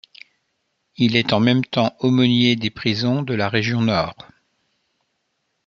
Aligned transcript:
Il 0.97 1.15
est 1.15 1.31
en 1.31 1.39
même 1.39 1.63
temps 1.63 1.95
aumônier 1.99 2.55
des 2.55 2.71
prisons 2.71 3.21
de 3.21 3.35
la 3.35 3.49
Région 3.49 3.81
Nord. 3.83 4.15